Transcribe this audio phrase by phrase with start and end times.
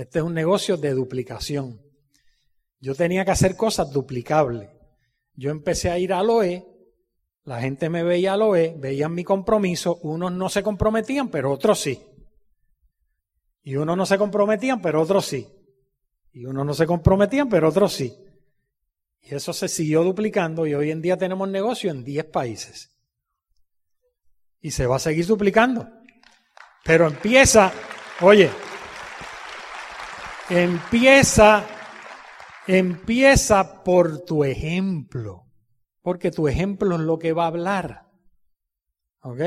[0.00, 1.78] Este es un negocio de duplicación.
[2.80, 4.70] Yo tenía que hacer cosas duplicables.
[5.34, 6.64] Yo empecé a ir al OE,
[7.44, 11.80] la gente me veía al OE, veían mi compromiso, unos no se comprometían, pero otros
[11.80, 12.02] sí.
[13.62, 15.46] Y unos no se comprometían, pero otros sí.
[16.32, 18.16] Y unos no se comprometían, pero otros sí.
[19.20, 22.96] Y eso se siguió duplicando y hoy en día tenemos negocio en 10 países.
[24.62, 25.90] Y se va a seguir duplicando.
[26.84, 27.70] Pero empieza,
[28.22, 28.50] oye,
[30.50, 31.64] empieza,
[32.66, 35.46] empieza por tu ejemplo.
[36.02, 38.06] Porque tu ejemplo es lo que va a hablar.
[39.22, 39.40] ¿Ok?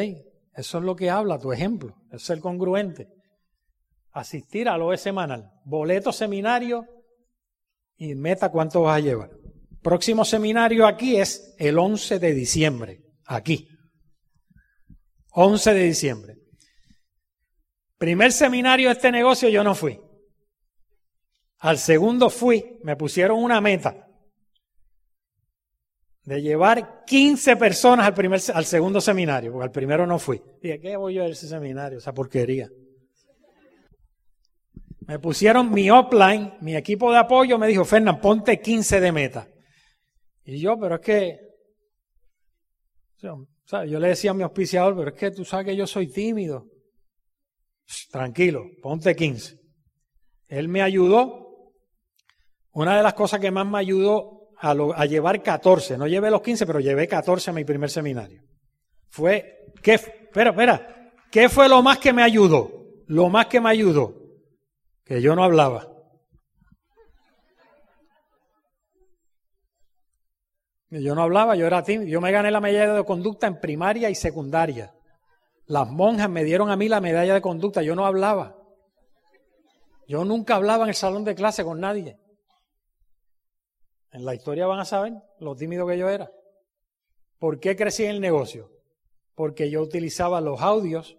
[0.55, 1.95] Eso es lo que habla tu ejemplo.
[2.11, 3.09] Es el congruente.
[4.11, 5.51] Asistir a lo semanal.
[5.65, 6.85] Boleto seminario
[7.97, 9.31] y meta cuánto vas a llevar.
[9.81, 13.01] Próximo seminario aquí es el 11 de diciembre.
[13.25, 13.67] Aquí.
[15.31, 16.35] 11 de diciembre.
[17.97, 19.99] Primer seminario de este negocio yo no fui.
[21.63, 24.05] Al segundo fui, me pusieron una meta
[26.25, 30.41] de llevar 15 personas al, primer, al segundo seminario, porque al primero no fui.
[30.61, 31.99] Dije, ¿qué voy yo a ese seminario?
[31.99, 32.69] Esa porquería.
[35.07, 39.47] Me pusieron mi offline, mi equipo de apoyo me dijo, Fernán, ponte 15 de meta.
[40.43, 41.39] Y yo, pero es que,
[43.21, 46.67] yo le decía a mi auspiciador, pero es que tú sabes que yo soy tímido.
[48.11, 49.63] Tranquilo, ponte 15.
[50.49, 51.42] Él me ayudó.
[52.73, 56.65] Una de las cosas que más me ayudó a, llevar 14, no llevé los 15,
[56.65, 58.41] pero llevé 14 a mi primer seminario.
[59.09, 59.93] Fue, ¿qué?
[59.93, 62.71] Espera, espera, ¿qué fue lo más que me ayudó?
[63.07, 64.15] Lo más que me ayudó,
[65.03, 65.89] que yo no hablaba.
[70.89, 72.09] Yo no hablaba, yo era tímido.
[72.09, 74.93] Yo me gané la medalla de conducta en primaria y secundaria.
[75.65, 78.55] Las monjas me dieron a mí la medalla de conducta, yo no hablaba.
[80.07, 82.19] Yo nunca hablaba en el salón de clase con nadie.
[84.13, 86.31] En la historia van a saber lo tímido que yo era.
[87.39, 88.71] ¿Por qué crecí en el negocio?
[89.33, 91.17] Porque yo utilizaba los audios,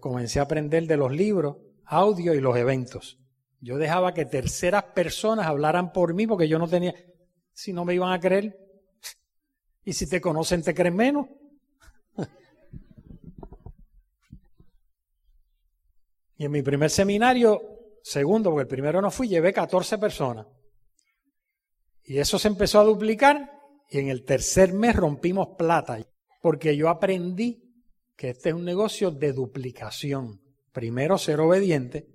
[0.00, 3.18] comencé a aprender de los libros, audio y los eventos.
[3.60, 6.94] Yo dejaba que terceras personas hablaran por mí porque yo no tenía,
[7.52, 8.58] si no me iban a creer.
[9.84, 11.26] Y si te conocen, te creen menos.
[16.38, 17.62] Y en mi primer seminario,
[18.02, 20.46] segundo, porque el primero no fui, llevé 14 personas.
[22.06, 23.50] Y eso se empezó a duplicar
[23.90, 25.98] y en el tercer mes rompimos plata,
[26.40, 27.62] porque yo aprendí
[28.16, 30.40] que este es un negocio de duplicación.
[30.72, 32.06] Primero, ser obediente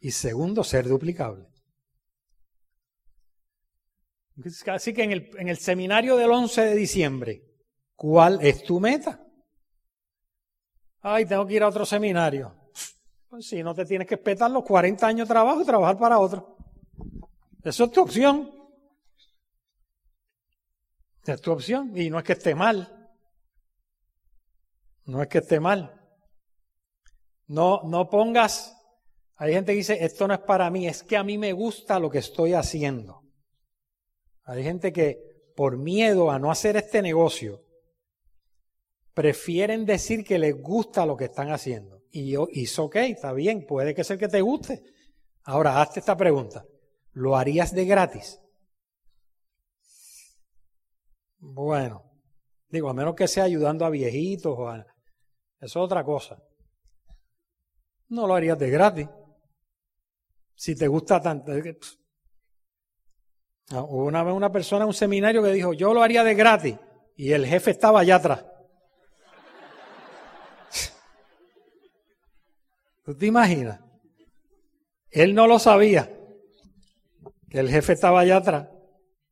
[0.00, 1.46] y segundo, ser duplicable.
[4.66, 7.42] Así que en el, en el seminario del 11 de diciembre,
[7.94, 9.24] ¿cuál es tu meta?
[11.02, 12.54] Ay, tengo que ir a otro seminario.
[13.28, 16.18] Pues si no te tienes que espetar los 40 años de trabajo y trabajar para
[16.18, 16.56] otro.
[17.62, 18.59] Eso es tu opción.
[21.24, 21.92] Es tu opción.
[21.96, 23.10] Y no es que esté mal.
[25.04, 26.00] No es que esté mal.
[27.46, 28.76] No, no pongas.
[29.36, 31.98] Hay gente que dice, esto no es para mí, es que a mí me gusta
[31.98, 33.22] lo que estoy haciendo.
[34.44, 37.64] Hay gente que por miedo a no hacer este negocio,
[39.14, 42.02] prefieren decir que les gusta lo que están haciendo.
[42.10, 44.82] Y yo, hizo ok, está bien, puede que sea que te guste.
[45.44, 46.64] Ahora, hazte esta pregunta.
[47.12, 48.40] ¿Lo harías de gratis?
[51.40, 52.04] Bueno,
[52.68, 54.78] digo, a menos que sea ayudando a viejitos o a...
[54.78, 54.86] Eso
[55.60, 56.42] es otra cosa.
[58.08, 59.08] No lo harías de gratis.
[60.54, 61.52] Si te gusta tanto.
[63.70, 66.34] Ah, hubo una vez una persona en un seminario que dijo, yo lo haría de
[66.34, 66.76] gratis.
[67.16, 68.44] Y el jefe estaba allá atrás.
[73.04, 73.80] ¿Tú te imaginas?
[75.10, 76.10] Él no lo sabía,
[77.48, 78.68] que el jefe estaba allá atrás.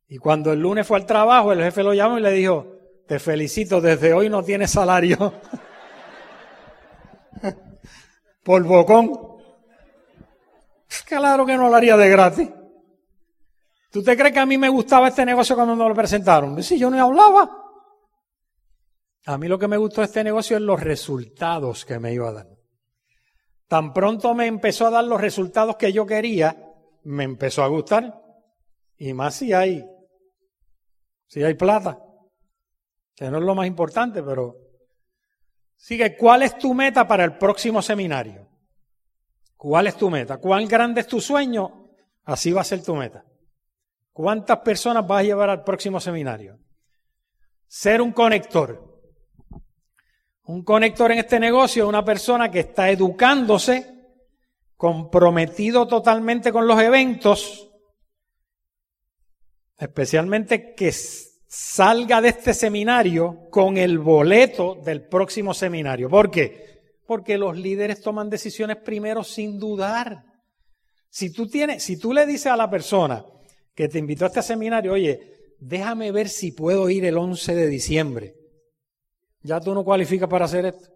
[0.09, 2.65] Y cuando el lunes fue al trabajo, el jefe lo llamó y le dijo,
[3.07, 5.33] te felicito, desde hoy no tienes salario.
[8.43, 9.11] Por bocón.
[11.05, 12.49] Claro que no lo haría de gratis.
[13.91, 16.61] ¿Tú te crees que a mí me gustaba este negocio cuando me lo presentaron?
[16.63, 17.49] Si yo no hablaba.
[19.25, 22.29] A mí lo que me gustó de este negocio es los resultados que me iba
[22.29, 22.47] a dar.
[23.67, 26.57] Tan pronto me empezó a dar los resultados que yo quería,
[27.03, 28.19] me empezó a gustar.
[28.97, 29.85] Y más si hay,
[31.29, 31.97] si hay plata.
[33.15, 34.55] Que no es lo más importante, pero
[35.75, 38.49] sigue, ¿cuál es tu meta para el próximo seminario?
[39.55, 40.37] ¿Cuál es tu meta?
[40.37, 41.91] ¿Cuán grande es tu sueño?
[42.25, 43.23] Así va a ser tu meta.
[44.11, 46.59] ¿Cuántas personas vas a llevar al próximo seminario?
[47.67, 49.01] Ser un conector.
[50.43, 53.97] Un conector en este negocio es una persona que está educándose
[54.75, 57.68] comprometido totalmente con los eventos,
[59.79, 66.09] especialmente que salga de este seminario con el boleto del próximo seminario.
[66.09, 66.97] ¿Por qué?
[67.07, 70.25] Porque los líderes toman decisiones primero sin dudar.
[71.09, 73.25] Si tú tienes, si tú le dices a la persona
[73.73, 77.67] que te invitó a este seminario, oye, déjame ver si puedo ir el 11 de
[77.67, 78.35] diciembre.
[79.41, 80.89] Ya tú no cualificas para hacer esto.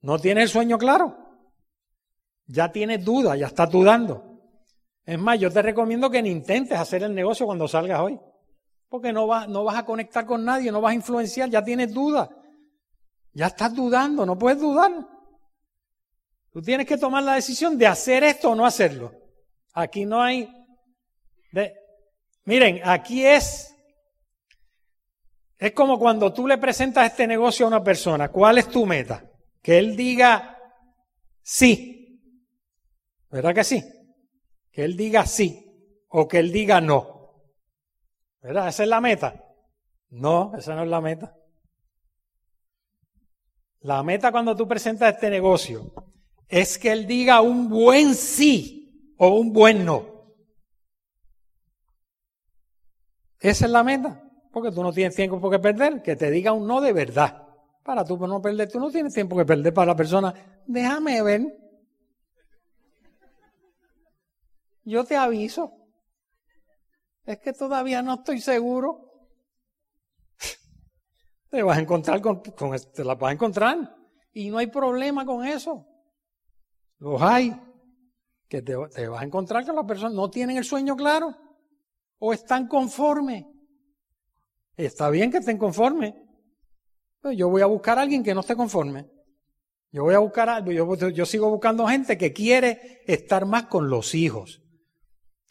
[0.00, 1.16] No tienes el sueño claro.
[2.46, 4.31] Ya tienes duda, ya estás dudando.
[5.04, 8.20] Es más, yo te recomiendo que ni intentes hacer el negocio cuando salgas hoy.
[8.88, 11.92] Porque no, vas, no vas a conectar con nadie, no vas a influenciar, ya tienes
[11.92, 12.30] duda.
[13.32, 14.92] Ya estás dudando, no puedes dudar.
[16.52, 19.12] Tú tienes que tomar la decisión de hacer esto o no hacerlo.
[19.72, 20.48] Aquí no hay...
[22.44, 23.74] miren, aquí es...
[25.58, 28.28] Es como cuando tú le presentas este negocio a una persona.
[28.28, 29.24] ¿Cuál es tu meta?
[29.62, 30.58] Que él diga
[31.40, 32.20] sí.
[33.30, 33.82] ¿Verdad que sí?
[34.72, 37.12] Que él diga sí o que él diga no.
[38.40, 38.68] ¿Verdad?
[38.68, 39.44] ¿Esa es la meta?
[40.10, 41.36] No, esa no es la meta.
[43.80, 45.92] La meta cuando tú presentas este negocio
[46.48, 50.06] es que él diga un buen sí o un buen no.
[53.40, 54.22] Esa es la meta,
[54.52, 57.48] porque tú no tienes tiempo que perder, que te diga un no de verdad.
[57.82, 60.32] Para tú no perder, tú no tienes tiempo que perder para la persona.
[60.66, 61.61] Déjame ver.
[64.84, 65.72] Yo te aviso.
[67.24, 69.28] Es que todavía no estoy seguro.
[71.50, 73.96] Te vas a encontrar con, te la vas a encontrar.
[74.32, 75.86] Y no hay problema con eso.
[76.98, 77.54] Los hay.
[78.48, 81.36] Que te, vas a encontrar con las personas no tienen el sueño claro.
[82.18, 83.44] O están conformes.
[84.76, 86.14] Está bien que estén conformes.
[87.20, 89.10] Pero yo voy a buscar a alguien que no esté conforme.
[89.90, 94.14] Yo voy a buscar algo, yo, sigo buscando gente que quiere estar más con los
[94.14, 94.61] hijos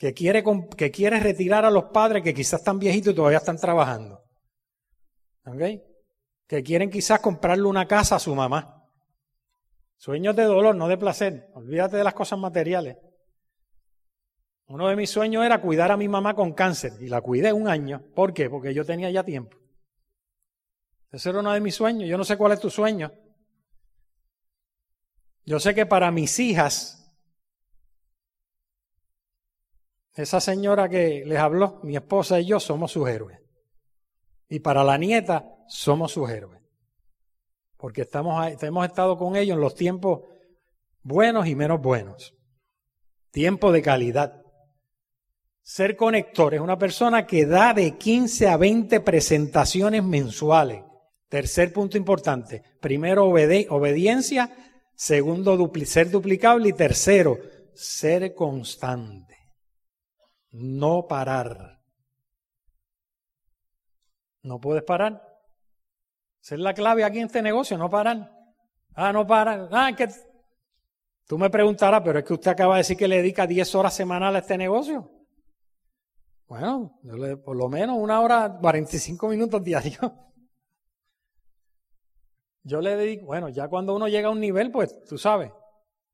[0.02, 4.20] que quiere, que retirar a los padres que quizás están viejitos y todavía están trabajando.
[6.48, 8.84] Que quieren quizás comprarle una casa a su mamá.
[9.98, 11.52] Sueños de dolor, no de placer.
[11.54, 12.98] Olvídate de las cosas materiales.
[14.66, 17.68] Uno de mis sueños era cuidar a mi mamá con cáncer y la cuidé un
[17.68, 18.04] año.
[18.16, 18.50] ¿Por qué?
[18.50, 19.56] Porque yo tenía ya tiempo.
[21.12, 22.10] Ese era uno de mis sueños.
[22.10, 23.12] Yo no sé cuál es tu sueño.
[25.46, 27.01] Yo sé que para mis hijas
[30.16, 33.40] Esa señora que les habló, mi esposa y yo somos sus héroes.
[34.50, 36.62] Y para la nieta somos sus héroes.
[37.78, 40.22] Porque estamos, hemos estado con ellos en los tiempos
[41.02, 42.36] buenos y menos buenos.
[43.32, 44.42] Tiempo de calidad.
[45.64, 50.84] Ser conector es una persona que da de 15 a 20 presentaciones mensuales.
[51.30, 52.62] Tercer punto importante.
[52.82, 54.52] Primero, obediencia.
[54.94, 56.70] Segundo, ser duplicable.
[56.70, 57.40] Y tercero,
[57.74, 59.31] ser constante
[60.52, 61.82] no parar.
[64.44, 65.22] No puedes parar.
[66.42, 68.32] Esa es la clave aquí en este negocio, no parar.
[68.94, 69.70] Ah, no parar.
[69.72, 70.08] Ah, que
[71.28, 73.94] tú me preguntarás, pero es que usted acaba de decir que le dedica 10 horas
[73.94, 75.10] semanales a este negocio.
[76.48, 77.00] Bueno,
[77.46, 80.12] por lo menos una hora, 45 minutos diarios.
[82.64, 85.52] Yo le dedico, bueno, ya cuando uno llega a un nivel, pues tú sabes,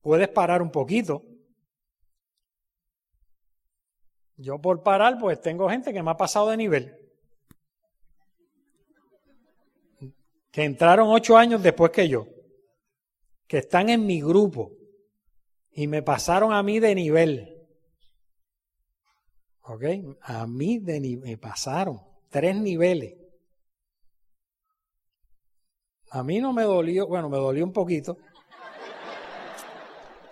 [0.01, 1.23] puedes parar un poquito.
[4.37, 6.95] Yo por parar, pues tengo gente que me ha pasado de nivel.
[10.51, 12.27] Que entraron ocho años después que yo.
[13.47, 14.71] Que están en mi grupo.
[15.71, 17.67] Y me pasaron a mí de nivel.
[19.61, 19.83] ¿Ok?
[20.21, 21.99] A mí de me pasaron.
[22.29, 23.15] Tres niveles.
[26.11, 28.17] A mí no me dolió, bueno, me dolió un poquito.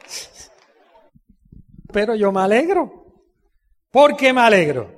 [1.92, 3.05] Pero yo me alegro.
[3.96, 4.92] ¿Por qué me alegro?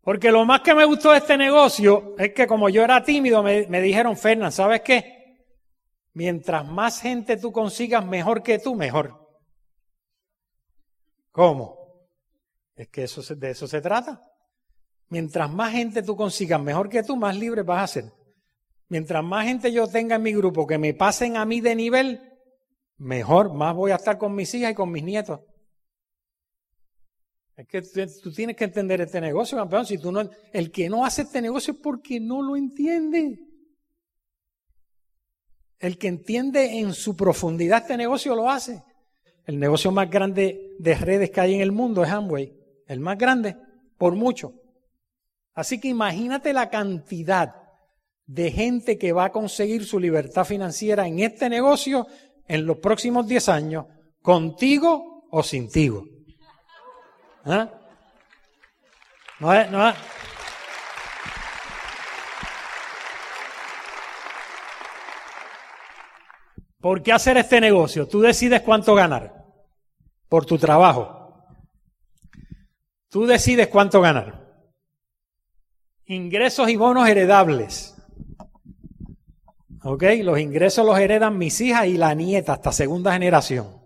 [0.00, 3.42] Porque lo más que me gustó de este negocio es que como yo era tímido,
[3.42, 5.44] me, dijeron, Fernán, ¿sabes qué?
[6.14, 9.28] Mientras más gente tú consigas mejor que tú, mejor.
[11.30, 11.76] ¿Cómo?
[12.74, 14.18] Es que de eso se trata.
[15.10, 18.12] Mientras más gente tú consigas mejor que tú, más libre vas a ser.
[18.88, 22.32] Mientras más gente yo tenga en mi grupo que me pasen a mí de nivel,
[22.96, 25.40] mejor, más voy a estar con mis hijas y con mis nietos.
[27.56, 27.82] Es que
[28.22, 29.86] tú tienes que entender este negocio, campeón.
[29.86, 33.38] Si tú no, el que no hace este negocio es porque no lo entiende.
[35.78, 38.82] El que entiende en su profundidad este negocio lo hace.
[39.44, 42.52] El negocio más grande de redes que hay en el mundo es Amway.
[42.86, 43.56] El más grande,
[43.98, 44.54] por mucho.
[45.52, 47.54] Así que imagínate la cantidad
[48.26, 52.06] de gente que va a conseguir su libertad financiera en este negocio
[52.48, 53.86] en los próximos 10 años
[54.22, 56.13] contigo o sintigo.
[57.44, 57.68] ¿Ah?
[59.40, 59.94] No es, no es.
[66.80, 68.06] ¿Por qué hacer este negocio?
[68.06, 69.44] Tú decides cuánto ganar
[70.28, 71.44] por tu trabajo.
[73.08, 74.44] Tú decides cuánto ganar.
[76.06, 77.96] Ingresos y bonos heredables.
[79.82, 80.02] ¿Ok?
[80.22, 83.80] Los ingresos los heredan mis hijas y la nieta hasta segunda generación.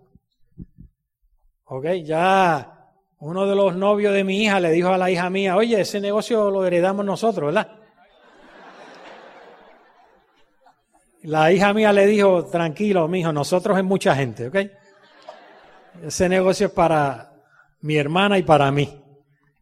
[1.65, 1.85] ¿Ok?
[2.03, 2.78] Ya
[3.19, 5.99] uno de los novios de mi hija le dijo a la hija mía, oye, ese
[5.99, 7.75] negocio lo heredamos nosotros, ¿verdad?
[11.23, 14.55] La hija mía le dijo, tranquilo, mijo, nosotros es mucha gente, ¿ok?
[16.05, 17.33] Ese negocio es para
[17.81, 19.03] mi hermana y para mí,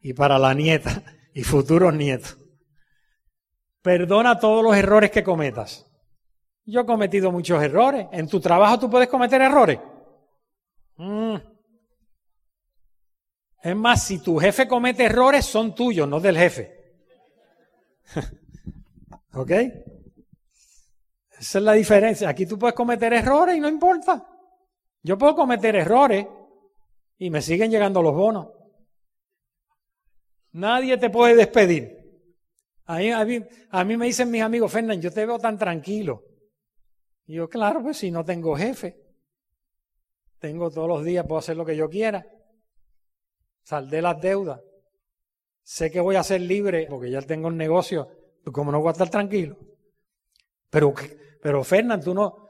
[0.01, 1.01] y para la nieta
[1.33, 2.37] y futuros nietos.
[3.81, 5.85] Perdona todos los errores que cometas.
[6.63, 8.05] Yo he cometido muchos errores.
[8.11, 9.79] En tu trabajo tú puedes cometer errores.
[13.67, 16.95] Es más, si tu jefe comete errores, son tuyos, no del jefe.
[19.33, 19.51] ¿Ok?
[21.37, 22.29] Esa es la diferencia.
[22.29, 24.25] Aquí tú puedes cometer errores y no importa.
[25.03, 26.25] Yo puedo cometer errores
[27.17, 28.47] y me siguen llegando los bonos.
[30.53, 31.93] Nadie te puede despedir.
[32.85, 36.23] A mí, a mí, me dicen mis amigos, Fernán, yo te veo tan tranquilo.
[37.25, 38.95] Y yo, claro, pues si no tengo jefe,
[40.39, 42.25] tengo todos los días, puedo hacer lo que yo quiera.
[43.67, 44.61] Saldé las deudas.
[45.61, 48.07] Sé que voy a ser libre porque ya tengo un negocio.
[48.41, 49.57] Pues como no voy a estar tranquilo.
[50.69, 50.93] Pero,
[51.41, 52.49] pero Fernán, tú no.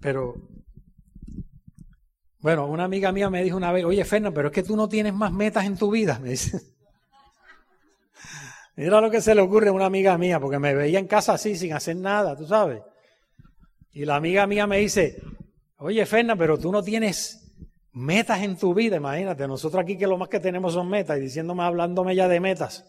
[0.00, 0.36] Pero
[2.38, 4.88] bueno, una amiga mía me dijo una vez, oye Fernando, pero es que tú no
[4.88, 6.62] tienes más metas en tu vida, me dice.
[8.76, 11.34] Mira lo que se le ocurre a una amiga mía, porque me veía en casa
[11.34, 12.80] así, sin hacer nada, tú sabes.
[13.90, 15.20] Y la amiga mía me dice,
[15.76, 17.41] oye Fernando, pero tú no tienes
[17.92, 21.22] metas en tu vida, imagínate, nosotros aquí que lo más que tenemos son metas, y
[21.22, 22.84] diciéndome, hablándome ya de metas.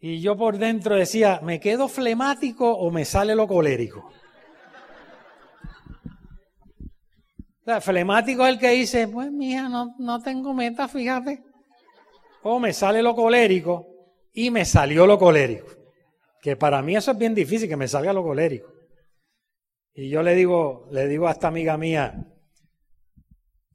[0.00, 4.10] Y yo por dentro decía, ¿me quedo flemático o me sale lo colérico?
[7.80, 11.44] flemático es el que dice, pues mija, no, no tengo meta, fíjate.
[12.42, 13.86] O me sale lo colérico
[14.32, 15.66] y me salió lo colérico.
[16.40, 18.72] Que para mí eso es bien difícil, que me salga lo colérico.
[19.92, 22.14] Y yo le digo, le digo a esta amiga mía,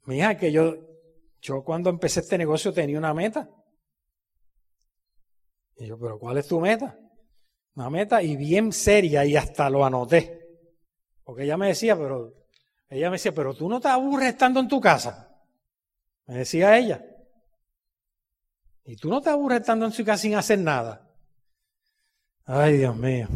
[0.06, 0.76] mija, que yo,
[1.40, 3.48] yo cuando empecé este negocio tenía una meta.
[5.76, 6.98] Y yo, pero ¿cuál es tu meta?
[7.74, 10.40] Una meta y bien seria y hasta lo anoté.
[11.24, 12.32] Porque ella me decía, pero
[12.88, 15.36] ella me decía, pero tú no te aburres estando en tu casa.
[16.26, 17.04] Me decía ella.
[18.84, 21.10] Y tú no te aburres estando en tu casa sin hacer nada.
[22.44, 23.26] Ay, Dios mío.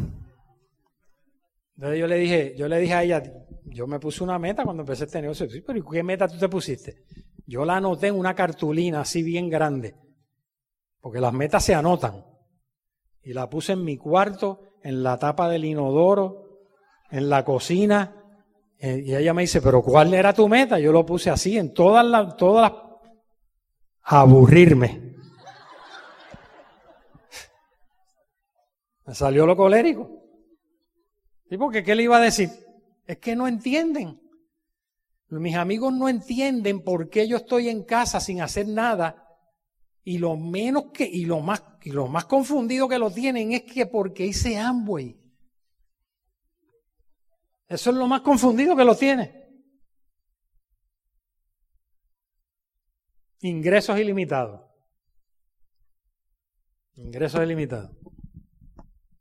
[1.76, 3.22] Entonces yo le dije, yo le dije a ella,
[3.70, 5.46] yo me puse una meta cuando empecé este negocio.
[5.66, 7.04] Pero ¿qué meta tú te pusiste?
[7.46, 9.94] Yo la anoté en una cartulina así bien grande.
[11.00, 12.24] Porque las metas se anotan.
[13.22, 16.66] Y la puse en mi cuarto, en la tapa del inodoro,
[17.10, 18.18] en la cocina,
[18.78, 20.78] eh, y ella me dice, pero ¿cuál era tu meta?
[20.78, 22.80] Yo lo puse así, en todas las, todas las,
[24.02, 25.16] aburrirme.
[29.04, 30.08] Me salió lo colérico.
[31.50, 32.50] ¿Y porque qué le iba a decir?
[33.08, 34.20] Es que no entienden.
[35.30, 39.26] Mis amigos no entienden por qué yo estoy en casa sin hacer nada.
[40.04, 43.62] Y lo menos que, y lo más, y lo más confundido que lo tienen es
[43.62, 45.18] que porque hice Amway.
[47.66, 49.48] Eso es lo más confundido que lo tiene.
[53.40, 54.60] Ingresos ilimitados.
[56.96, 57.90] Ingresos ilimitados.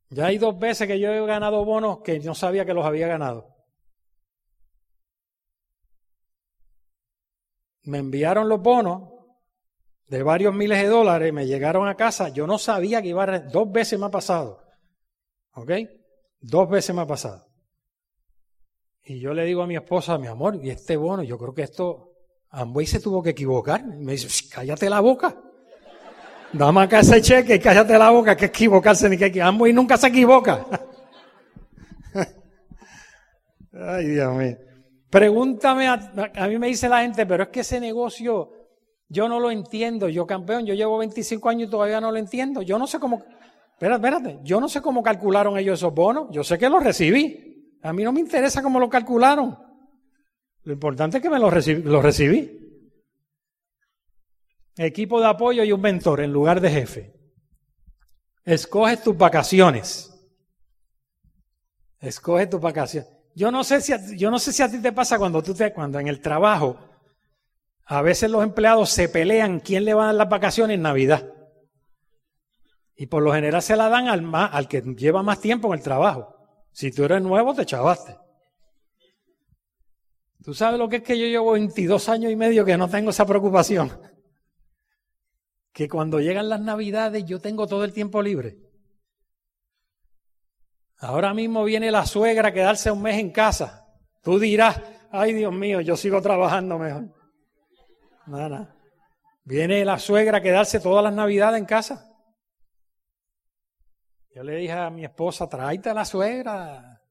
[0.10, 3.08] Ya hay dos veces que yo he ganado bonos que no sabía que los había
[3.08, 3.57] ganado.
[7.88, 9.10] Me enviaron los bonos
[10.08, 13.40] de varios miles de dólares, me llegaron a casa, yo no sabía que iba a...
[13.40, 14.62] Dos veces me ha pasado.
[15.54, 15.72] ¿Ok?
[16.40, 17.48] Dos veces me ha pasado.
[19.04, 21.64] Y yo le digo a mi esposa, mi amor, y este bono, yo creo que
[21.64, 22.12] esto,
[22.50, 23.82] Amway se tuvo que equivocar.
[23.82, 25.42] Y me dice, cállate la boca.
[26.52, 30.08] Dame acá ese cheque y cállate la boca, que equivocarse ni que Amway nunca se
[30.08, 30.66] equivoca.
[33.74, 34.67] Ay, Dios mío.
[35.10, 38.52] Pregúntame, a, a, mí me dice la gente, pero es que ese negocio
[39.10, 40.10] yo no lo entiendo.
[40.10, 42.62] Yo campeón, yo llevo 25 años y todavía no lo entiendo.
[42.62, 43.24] Yo no sé cómo,
[43.74, 46.28] espérate, espérate, yo no sé cómo calcularon ellos esos bonos.
[46.32, 47.78] Yo sé que los recibí.
[47.84, 49.58] A mí no me interesa cómo lo calcularon.
[50.64, 52.64] Lo importante es que me lo, recibí.
[54.76, 57.14] Equipo de apoyo y un mentor en lugar de jefe.
[58.44, 60.14] Escoge tus vacaciones.
[62.00, 63.17] Escoge tus vacaciones.
[63.38, 65.54] Yo no sé si a, yo no sé si a ti te pasa cuando tú
[65.54, 66.76] te, cuando en el trabajo,
[67.86, 71.32] a veces los empleados se pelean quién le va a dar las vacaciones en Navidad.
[72.96, 75.76] Y por lo general se la dan al, más, al que lleva más tiempo en
[75.76, 76.36] el trabajo.
[76.72, 78.18] Si tú eres nuevo, te chavaste.
[80.44, 83.12] ¿Tú sabes lo que es que yo llevo 22 años y medio que no tengo
[83.12, 84.02] esa preocupación?
[85.72, 88.67] Que cuando llegan las navidades yo tengo todo el tiempo libre.
[91.00, 93.86] Ahora mismo viene la suegra a quedarse un mes en casa.
[94.24, 97.06] Tú dirás, ay Dios mío, yo sigo trabajando mejor.
[98.26, 98.76] Nada.
[99.44, 102.04] Viene la suegra a quedarse todas las navidades en casa.
[104.34, 107.02] Yo le dije a mi esposa, tráete a la suegra.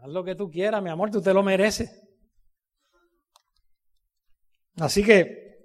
[0.00, 2.02] Haz lo que tú quieras, mi amor, tú te lo mereces.
[4.78, 5.56] Así que,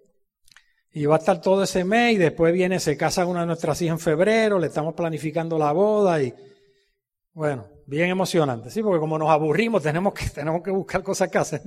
[0.93, 3.81] y va a estar todo ese mes y después viene, se casa una de nuestras
[3.81, 6.33] hijas en febrero, le estamos planificando la boda y,
[7.33, 11.37] bueno, bien emocionante, sí, porque como nos aburrimos tenemos que, tenemos que buscar cosas que
[11.37, 11.61] hacer.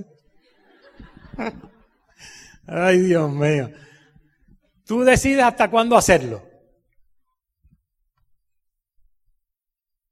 [2.67, 3.71] Ay, Dios mío.
[4.85, 6.43] Tú decides hasta cuándo hacerlo.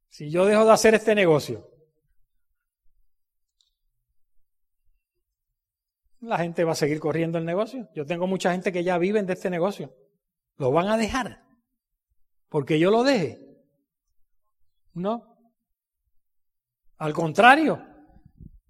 [0.10, 1.68] Si yo dejo de hacer este negocio,
[6.20, 7.90] la gente va a seguir corriendo el negocio.
[7.96, 9.94] Yo tengo mucha gente que ya viven de este negocio.
[10.58, 11.44] ¿Lo van a dejar?
[12.50, 13.40] Porque yo lo deje.
[14.94, 15.33] No.
[17.04, 17.86] Al contrario,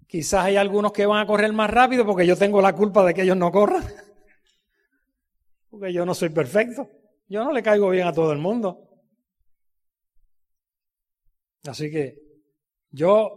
[0.08, 3.14] quizás hay algunos que van a correr más rápido porque yo tengo la culpa de
[3.14, 3.84] que ellos no corran.
[5.70, 6.88] Porque yo no soy perfecto.
[7.28, 8.88] Yo no le caigo bien a todo el mundo.
[11.64, 12.16] Así que
[12.90, 13.30] yo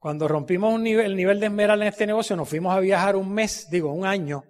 [0.00, 3.68] cuando rompimos el nivel de esmeral en este negocio, nos fuimos a viajar un mes,
[3.70, 4.42] digo, un año.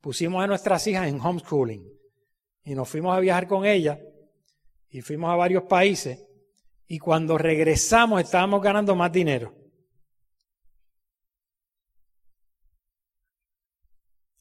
[0.00, 1.88] Pusimos a nuestras hijas en homeschooling
[2.64, 4.00] y nos fuimos a viajar con ellas
[4.88, 6.31] y fuimos a varios países.
[6.92, 9.54] Y cuando regresamos estábamos ganando más dinero.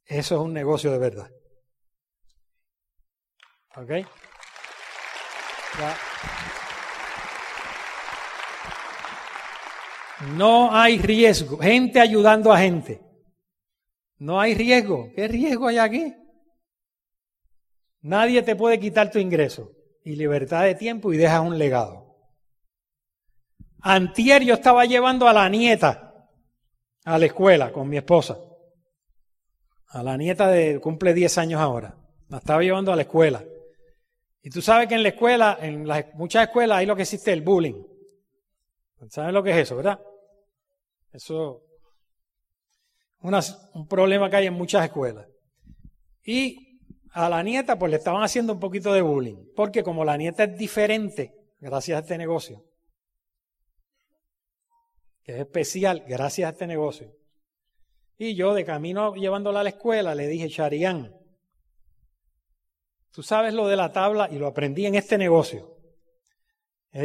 [0.04, 1.32] Eso es un negocio de verdad.
[3.78, 4.06] ¿Ok?
[10.36, 11.58] No hay riesgo.
[11.58, 13.02] Gente ayudando a gente.
[14.18, 15.10] No hay riesgo.
[15.16, 16.14] ¿Qué riesgo hay aquí?
[18.02, 19.72] Nadie te puede quitar tu ingreso
[20.04, 22.01] y libertad de tiempo y dejas un legado.
[23.82, 26.28] Antier yo estaba llevando a la nieta
[27.04, 28.38] a la escuela con mi esposa.
[29.88, 31.98] A la nieta de cumple 10 años ahora.
[32.30, 33.44] La estaba llevando a la escuela.
[34.44, 37.34] Y tú sabes que en la escuela, en las, muchas escuelas hay lo que existe
[37.34, 37.84] el bullying.
[39.10, 40.00] ¿Sabes lo que es eso, verdad?
[41.12, 41.64] Eso
[43.24, 45.28] es un problema que hay en muchas escuelas.
[46.24, 46.80] Y
[47.14, 50.46] a la nieta pues le estaban haciendo un poquito de bullying, porque como la nieta
[50.46, 52.64] es diferente, gracias a este negocio,
[55.24, 57.16] que es especial gracias a este negocio.
[58.18, 61.16] Y yo de camino llevándola a la escuela le dije, Charián,
[63.12, 65.78] tú sabes lo de la tabla y lo aprendí en este negocio.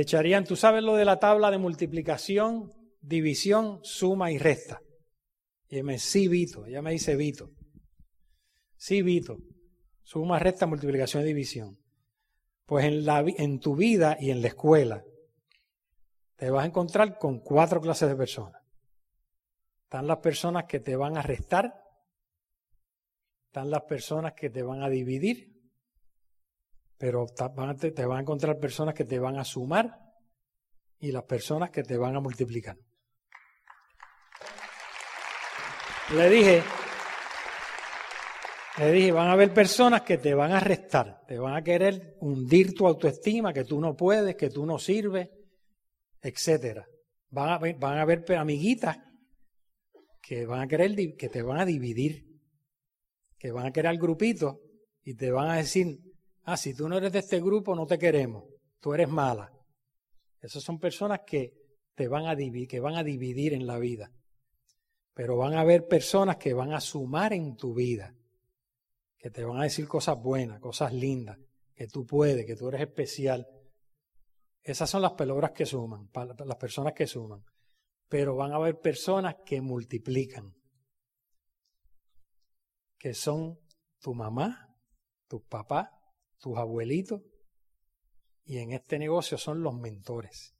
[0.04, 2.72] Charián, tú sabes lo de la tabla de multiplicación
[3.06, 4.82] división, suma y resta.
[5.68, 6.66] Y me sí, Vito.
[6.66, 7.50] Ella me dice Vito.
[8.76, 9.38] Sí, Vito.
[10.02, 11.78] Suma, resta, multiplicación y división.
[12.64, 15.04] Pues en, la, en tu vida y en la escuela
[16.36, 18.62] te vas a encontrar con cuatro clases de personas.
[19.84, 21.82] Están las personas que te van a restar,
[23.46, 25.56] están las personas que te van a dividir,
[26.98, 27.48] pero te
[28.06, 29.98] van a encontrar personas que te van a sumar
[30.98, 32.76] y las personas que te van a multiplicar.
[36.14, 36.62] Le dije,
[38.78, 42.16] le dije, van a haber personas que te van a restar, te van a querer
[42.20, 45.30] hundir tu autoestima, que tú no puedes, que tú no sirves,
[46.28, 46.86] etcétera.
[47.30, 48.96] Van a, van a haber amiguitas
[50.22, 52.26] que van a querer, que te van a dividir,
[53.38, 54.56] que van a querer grupitos
[55.04, 55.98] y te van a decir,
[56.42, 58.44] ah, si tú no eres de este grupo, no te queremos,
[58.80, 59.52] tú eres mala.
[60.40, 61.52] Esas son personas que
[61.94, 64.10] te van a dividir, que van a dividir en la vida.
[65.14, 68.14] Pero van a haber personas que van a sumar en tu vida,
[69.18, 71.38] que te van a decir cosas buenas, cosas lindas,
[71.74, 73.46] que tú puedes, que tú eres especial.
[74.66, 77.44] Esas son las palabras que suman, las personas que suman.
[78.08, 80.56] Pero van a haber personas que multiplican,
[82.98, 83.60] que son
[84.00, 84.76] tu mamá,
[85.28, 85.96] tu papá,
[86.40, 87.22] tus abuelitos,
[88.42, 90.56] y en este negocio son los mentores.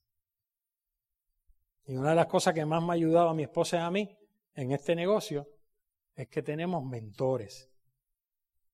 [1.83, 3.91] Y una de las cosas que más me ha ayudado a mi esposa y a
[3.91, 4.17] mí
[4.55, 5.49] en este negocio
[6.15, 7.73] es que tenemos mentores.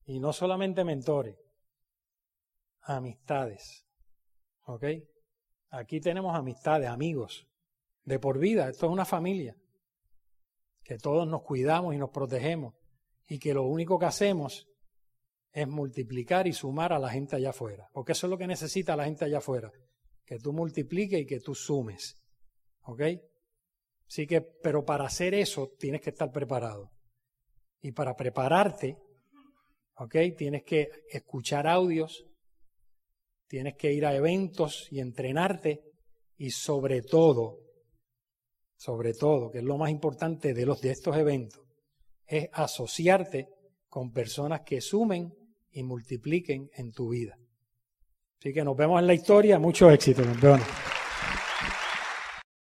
[0.05, 1.39] Y no solamente mentores,
[2.83, 3.87] amistades.
[4.67, 4.85] ¿Ok?
[5.73, 7.49] Aquí tenemos amistades, amigos.
[8.05, 8.69] de por vida.
[8.69, 9.57] Esto es una familia.
[10.85, 12.75] Que todos nos cuidamos y nos protegemos.
[13.29, 14.69] Y que lo único que hacemos
[15.53, 17.89] es multiplicar y sumar a la gente allá afuera.
[17.93, 19.71] Porque eso es lo que necesita la gente allá afuera.
[20.27, 22.21] Que tú multipliques y que tú sumes.
[22.83, 23.03] ¿Ok?
[24.07, 26.91] Así que, pero para hacer eso tienes que estar preparado.
[27.81, 28.99] Y para prepararte,
[29.95, 30.17] ¿ok?
[30.37, 32.27] Tienes que escuchar audios,
[33.53, 35.83] tienes que ir a eventos y entrenarte
[36.39, 37.59] y sobre todo,
[38.77, 41.63] sobre todo, que es lo más importante de, los, de estos eventos,
[42.27, 43.49] es asociarte
[43.91, 45.35] con personas que sumen
[45.71, 47.37] y multipliquen en tu vida.
[48.39, 49.59] Así que nos vemos en la historia.
[49.59, 50.67] Mucho éxito, campeones.